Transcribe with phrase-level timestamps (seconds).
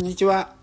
[0.00, 0.54] んにちは。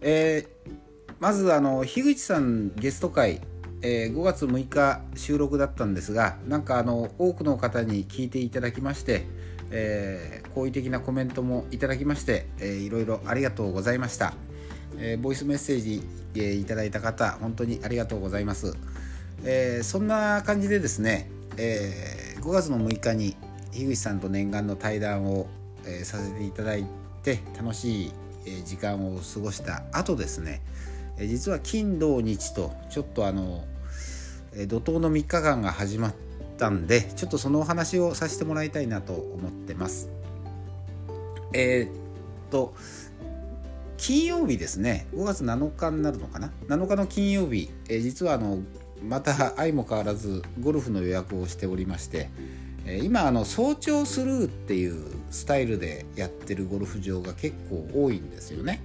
[0.00, 0.72] えー、
[1.20, 3.40] まずあの樋口さんゲスト会、
[3.82, 9.26] えー、5月6日収録だったんですが、なんかあの多くの方に聞いていただきまして、
[9.70, 14.34] えー、好意的なコメントもいただきまして、えー、いろいろありがとうございました。
[14.98, 16.02] えー、ボイスメッセージ、
[16.34, 18.76] えー、いただいた方、本当にありがとうございます。
[19.44, 23.36] えー、そんな感じでですね、えー、5月の6日に
[23.70, 25.46] 樋口さんと念願の対談を、
[25.84, 27.05] えー、させていただいて
[27.56, 28.12] 楽しい
[28.64, 30.62] 時間を過ごした後ですね。
[31.18, 33.64] 実は金土日とちょっとあの
[34.68, 36.14] 怒涛の3日間が始まっ
[36.58, 40.08] たんでちょっとそのお話をさせてもらいたいなと思ってます。
[41.52, 41.90] えー、っ
[42.50, 42.74] と
[43.96, 45.06] 金曜日ですね。
[45.14, 48.58] 5月7日になるのかな？7日の金曜日、え実はあの
[49.02, 52.30] また相も変わらずゴルフの予約をしておりまして
[53.02, 58.82] 今あの早朝スルーっていうスタイルでやってるゴルフ場が結構多いんですよね。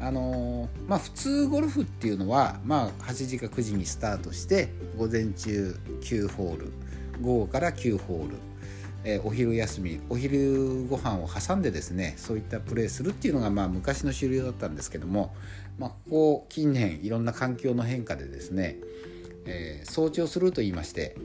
[0.00, 6.72] あのまあ、普通ゴルフっていうのは、まあ、8時か9時にスタートして午前中9ホール
[7.20, 8.36] 午後から9ホール、
[9.02, 15.34] えー、お昼休みお昼ご飯を挟んでですねそういったプレーするっていうのが、まあ、昔の主流だったんですけども、
[15.80, 18.76] まあ、ここ近年いろんな環境の変化でですね、
[19.46, 21.16] えー、早朝すると言いまして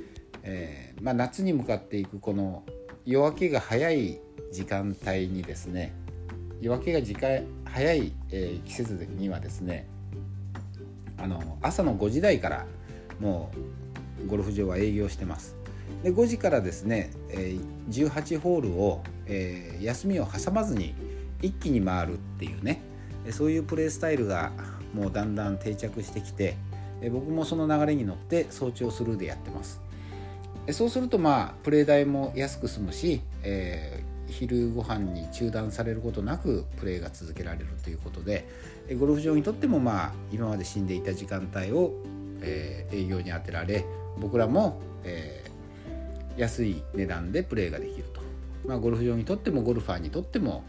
[0.43, 2.63] えー、まあ、夏に向かっていくこの
[3.05, 4.19] 夜明けが早い
[4.51, 5.93] 時間帯にですね
[6.61, 9.87] 夜明けが時間早い、えー、季節にはですね
[11.17, 12.65] あの朝の5時台から
[13.19, 13.51] も
[14.23, 15.55] うゴルフ場は営業してます。
[16.01, 20.95] で5時からですね、えー、18ホールを、えー、休みを挟まずに
[21.41, 22.81] 一気に回るっていうね
[23.31, 24.51] そういうプレースタイルが
[24.93, 26.55] もうだんだん定着してきて
[27.11, 29.81] 僕もその流れに乗って早朝スルーでやってます
[30.71, 38.47] そうするとまあプレー代も安く済むし、えー、昼ご飯に中断されることなくプレーが続けられるということで
[38.97, 41.93] ゴルフ場にとってもまあ今まで死んでいた時間帯を、
[42.41, 43.85] えー、営業に充てられ
[44.17, 48.21] 僕らも、えー、安い値段でプレーができると、
[48.65, 50.63] まあ、ゴルフ場にとってもゴルファーにとっても、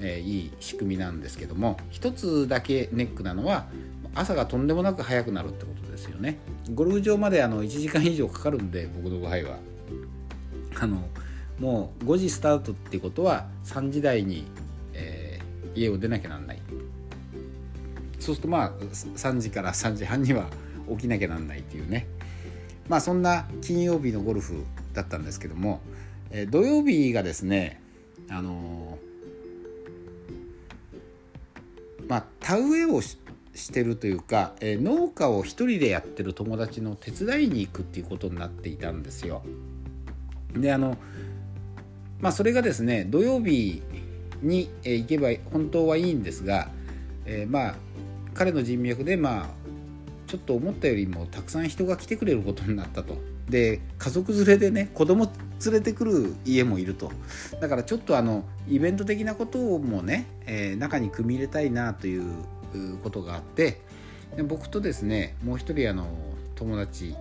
[0.00, 3.66] えー、いい仕組みなんですけども一つだけネックなのは
[4.14, 6.38] 朝がとんでもなく早くなるってことですよね。
[6.74, 9.58] ゴルフ場まであの1時間以上かかるんで僕の場合は。
[10.80, 11.08] あの
[11.58, 14.46] もう5時スタートってことは3時台に、
[14.94, 16.62] えー、家を出なきゃなんない。
[18.18, 20.48] そうするとまあ3時から3時半には
[20.90, 22.06] 起きなきゃなんないっていうね。
[22.88, 25.80] まあそんな金曜日のゴルフだったんですけども、
[26.30, 27.80] えー、土曜日がですね
[28.28, 33.00] あのー、まあ田植えを
[33.54, 39.42] してるというか、えー、農家を一人でやってる友達の手伝いに行くっていうことになっていたんですよ。
[40.54, 40.96] であの
[42.20, 43.82] まあそれがですね土曜日
[44.42, 46.70] に、えー、行けば本当はいいんですが、
[47.26, 47.74] えー、まあ
[48.34, 49.46] 彼の人脈でまあ
[50.26, 53.16] ちょっと思ったよりもたくさん人が来てくれることになったと。
[53.48, 55.30] で家族連れでね子供
[55.64, 57.10] 連れてくる家もいると
[57.60, 62.24] だからちょっとあのイベント的なこともね、えー、中に組み入れたいなという
[63.02, 63.80] ことがあって
[64.36, 66.06] で僕とですねもう一人あの
[66.54, 67.14] 友達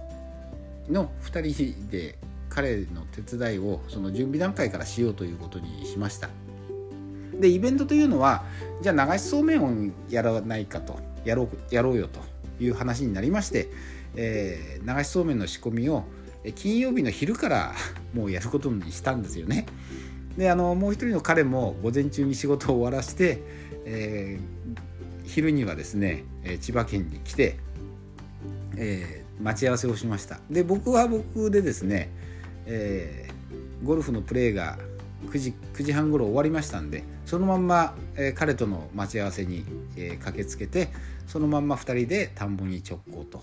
[0.90, 2.18] の2人で
[2.50, 6.30] 彼の手伝いをその準備段階からしようということにしました。
[7.40, 8.44] でイベントというのは
[8.82, 12.20] じゃあ流しそうめんをやらないかとやろうやろうよと
[12.64, 13.70] いう話になりまして、
[14.16, 16.04] えー、流しそうめんの仕込みを
[16.56, 17.74] 金曜日の昼から
[18.14, 19.66] もうやることにしたんですよね。
[20.38, 23.42] であのもう一人の彼も午前中に仕事を終わらして、
[23.86, 24.78] えー、
[25.32, 27.58] 昼にはですね、え千葉県に来て、
[28.76, 30.42] えー、待ち合わせをしました。
[30.50, 32.10] で僕は僕でですね、
[32.66, 34.78] えー、ゴルフのプレーが
[35.28, 39.64] 9時 ,9 時半頃終わりましたんでそのまんま、え、彼との待ち合わせに、
[39.96, 40.90] え、駆けつけて
[41.28, 43.42] そのまんま2人で田んぼに直行と。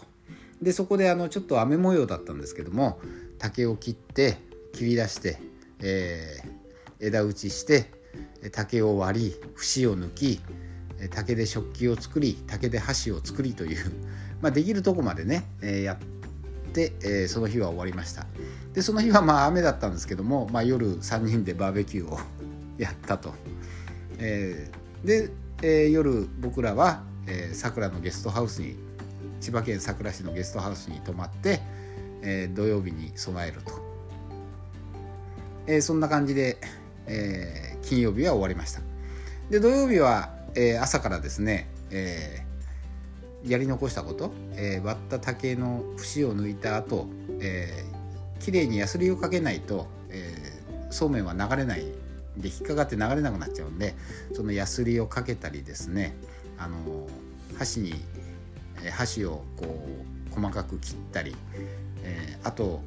[0.61, 3.01] でそこであのちょっと雨模様だったんですけども
[3.39, 4.37] 竹を切って
[4.75, 5.39] 切り出して、
[5.81, 7.91] えー、枝打ちして
[8.53, 10.41] 竹を割り節を抜き
[11.11, 13.93] 竹で食器を作り竹で箸を作りという、
[14.43, 18.27] まあ、できるとこまでね、えやって、えその日は終わりました。
[18.75, 22.19] でその日はまあ雨だったんですけども、まあ、夜3人でバーベキューを
[22.79, 23.35] やったと、
[24.19, 25.31] えー、で、
[25.63, 27.03] えー、夜僕らは
[27.53, 28.77] さくらのゲストハウスに
[29.41, 31.61] 千葉県佐倉市のゲストハウスに泊まって、
[32.23, 33.73] えー、土曜日に備えると、
[35.67, 36.59] えー、そんな感じで、
[37.07, 38.81] えー、金曜日は終わりました。
[39.51, 47.07] で土曜日はえー、朝からですね、えー、やり残したこと、えー、割った竹の節を抜いた後、
[47.41, 51.85] えー、きれいにヤスリをかけないと、えー、そうめんは流れない
[52.37, 53.95] で引っかかって流れなくなっちゃうんで
[54.33, 56.17] そのヤスリをかけたりですね
[56.57, 56.77] あの
[57.59, 57.95] 箸に
[58.93, 59.67] 箸をこ
[60.31, 61.35] う細かく切ったり、
[62.03, 62.81] えー、あと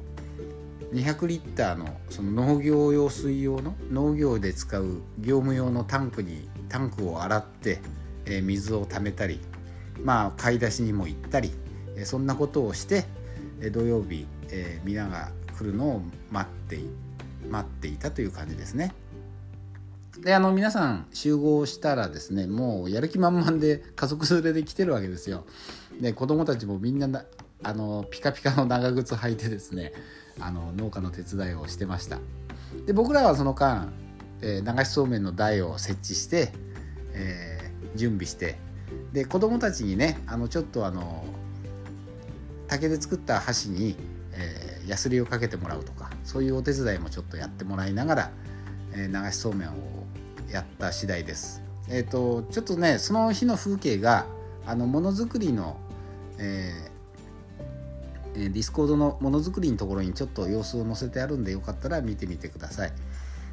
[0.92, 7.80] 200リッターのその農業用水用の農業で使う業務用のタンクにタンクを洗って、
[8.24, 9.40] えー、水を溜めたり
[10.02, 11.52] まあ買い出しにも行ったり、
[11.96, 13.04] え、そんなことをして、
[13.60, 16.80] え、土曜日、えー、皆が来るのを待って
[17.50, 18.94] 待っていたという感じですね。
[20.18, 25.44] であの皆さん集合したらですねもうやる気満々で家族連れで来てるわけですよ。
[26.00, 27.24] で子供たちもみんな
[27.64, 29.92] あのピカピカの長靴履いてですね
[30.40, 32.18] あの農家の手伝いをしてました
[32.86, 33.92] で僕らはその間、
[34.42, 36.52] えー、流しそうめんの台を設置して、
[37.14, 38.56] えー、準備して
[39.12, 41.24] で子供たちにねあのちょっとあの
[42.68, 43.96] 竹で作った箸に、
[44.32, 48.30] えー、ヤスリをかけてもらうとかそういうお手伝いもちょっとやってもらいながら、
[48.94, 49.72] えー、流しそうめんを
[50.50, 51.62] やった次第です。
[51.88, 54.26] えーと、ちょっとねその日の風景が
[54.66, 55.76] あのものづくりの、
[56.38, 56.72] え
[58.34, 62.92] ディスコードのものづくりのところにちょっと様子を載せてあるんでよかったら見てみてください。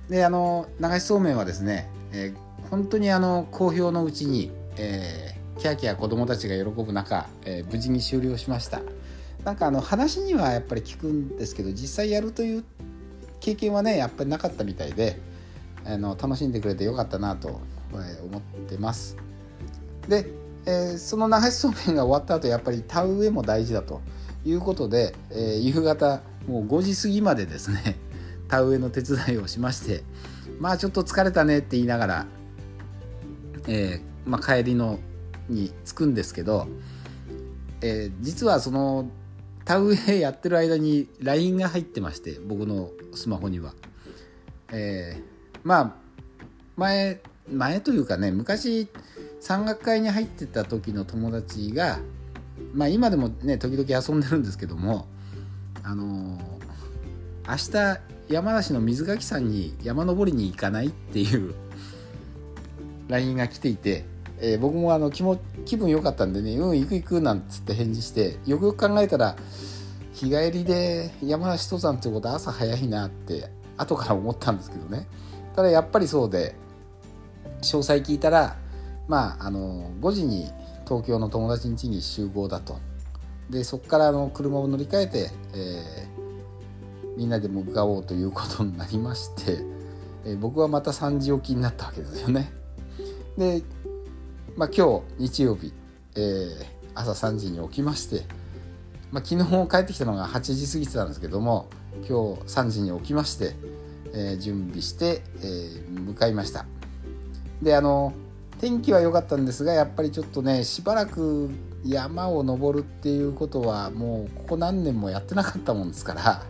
[0.09, 8.81] であの流しそうめんはですね、えー、本当にあの好評のうちに、えー、キャーキャー子どもたちが喜ぶ中、えー、無事に終了しました。
[9.44, 12.65] なんかあの話にはやっぱり聞くんですけど実際やるという
[13.39, 15.17] 経験はねやっぱりなかったみたいで
[15.85, 17.61] あの楽しんでくれてよかったなと
[17.91, 19.15] 思ってます。
[20.07, 20.25] で、
[20.65, 24.01] えー、その流しそうめんが終わった後やっぱり田植えも大事だと。
[24.45, 27.97] いうことで、えー、夕方もう5時過ぎまでですね
[28.49, 30.03] 田植えの手伝いをしまして
[30.59, 32.25] まあちょっと疲れたねって言いながら、
[33.67, 34.99] えー、まあ、帰りの
[35.47, 36.67] に着くんですけど、
[37.81, 39.09] えー、実はその
[39.65, 43.73] 田植えやってる間に LINE が入ってまして僕のスマホには。
[44.71, 45.93] えー、まあ
[46.75, 48.87] 前前というかね昔
[49.39, 51.99] 山岳会に入ってた時の友達が
[52.73, 55.07] まあ今でもね時々遊んでるんですけども
[55.83, 61.55] あのー、明日山梨の水垣山に山登りに行かないっていう
[63.09, 64.05] LINE が来ていて、
[64.39, 69.35] えー、僕もあの気も気分良かったんでね「うん行く行く」なんつって返事してよくよく考えたら
[70.13, 75.07] 日帰りで山梨登山ってことは朝早いなって後から思ったんですけどね。
[75.55, 76.55] ただやっぱりそうで
[77.61, 78.57] 詳細聞いたら
[79.07, 80.51] まああの5時に
[80.85, 82.77] 東京の友達ん家に集合だと。
[83.49, 86.19] でそこからあの車を乗り換えて、えー、
[87.19, 89.62] みんなで向かおうということになりまして、
[90.25, 92.50] え、僕はまた3時起きになったわけですよね。
[93.38, 93.62] で、
[94.56, 95.74] まあ、今日日曜日、
[96.16, 98.24] えー、朝3時に起きまして、
[99.12, 101.68] まあ、昨日帰ってきたのが8時過ぎてたんですけども
[102.07, 103.54] 今日3時に起きまして、
[104.13, 106.66] え準備して、え向かいました。
[107.62, 108.13] であの
[108.62, 111.50] 天気は良かったんですがやっぱりちょっとねしばらく
[111.83, 116.45] 山を登るっていうことはもうここ何年もやってなかったもんですから、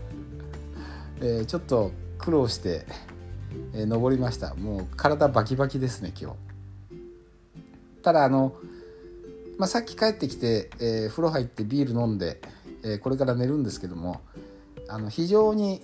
[1.21, 2.85] え、ちょっと苦労して、
[3.73, 4.55] え、登りました。
[4.55, 6.37] もう体バキバキですね今日。
[8.01, 8.55] ただあの、
[9.57, 12.41] まあ、さっき帰ってきて、えー、風呂入ってビール飲んで、
[12.83, 14.21] えこれから寝るんですけども
[14.87, 15.81] あの非常に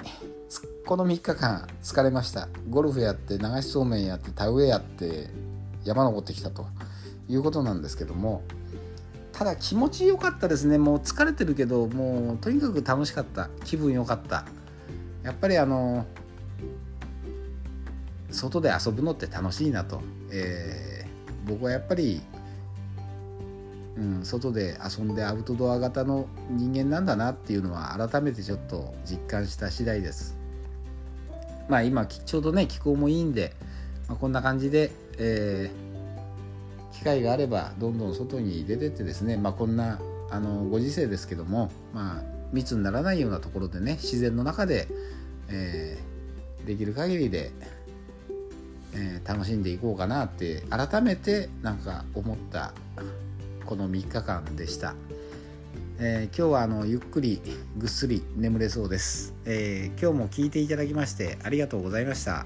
[0.86, 2.48] この3日間疲れました。
[2.70, 5.30] ゴルフやって流しそうめんやって田植えやって
[5.84, 6.68] 山登ってきたと
[7.28, 8.44] いうことなんですけども
[9.32, 10.78] ただ気持ちよかったですね。
[10.78, 13.50] もう疲れてるけどもうとにかく楽しかった。
[13.64, 14.46] 気分良かった。
[15.26, 16.06] やっぱりあの
[18.32, 20.02] 外で遊ぶのって楽しいなと、
[20.32, 22.22] えー、僕はやっぱり、
[23.98, 30.38] うん、外で遊んでアウトドア型の人間なんだなっていうのは改めてちょっと実感した次第です。
[31.68, 33.54] まあ今ちょうどね気候もいいんで、
[34.08, 44.88] まあ、こんな感じでえー、機会があればどんどん外に出てってですね、まあ、こんなあのご時世ですけども、まあ、密にならないようなところでね自然の中で、
[45.50, 47.52] えー、できる限りで、
[48.94, 52.74] えー、楽しんでいこうかなって改めてなんか思った
[53.66, 54.96] この3日間でした。
[55.98, 57.42] えー、今日はあのゆっくり
[57.78, 62.46] ぐっすり眠れそうです、え、今日も聞いていただきましてありがとうございました。